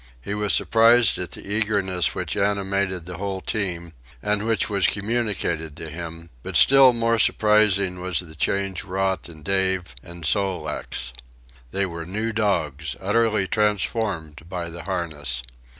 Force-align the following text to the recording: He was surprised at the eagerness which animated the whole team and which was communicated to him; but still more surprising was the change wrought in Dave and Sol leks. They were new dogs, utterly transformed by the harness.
He 0.19 0.33
was 0.33 0.51
surprised 0.51 1.19
at 1.19 1.29
the 1.29 1.47
eagerness 1.47 2.15
which 2.15 2.35
animated 2.35 3.05
the 3.05 3.19
whole 3.19 3.39
team 3.39 3.93
and 4.19 4.47
which 4.47 4.67
was 4.67 4.87
communicated 4.87 5.77
to 5.77 5.91
him; 5.91 6.31
but 6.41 6.55
still 6.57 6.91
more 6.91 7.19
surprising 7.19 8.01
was 8.01 8.19
the 8.19 8.33
change 8.33 8.83
wrought 8.83 9.29
in 9.29 9.43
Dave 9.43 9.93
and 10.01 10.25
Sol 10.25 10.63
leks. 10.63 11.13
They 11.69 11.85
were 11.85 12.07
new 12.07 12.33
dogs, 12.33 12.95
utterly 12.99 13.45
transformed 13.45 14.49
by 14.49 14.71
the 14.71 14.85
harness. 14.85 15.43